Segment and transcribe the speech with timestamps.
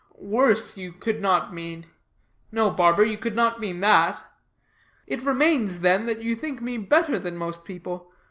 [0.15, 1.85] Worse, you could not mean;
[2.51, 4.25] no, barber, you could not mean that; hardly
[5.07, 5.21] that.
[5.21, 8.11] It remains, then, that you think me better than most people.